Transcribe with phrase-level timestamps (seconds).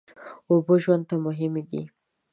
[0.49, 1.81] اوبه ژوند ته مهمې دي.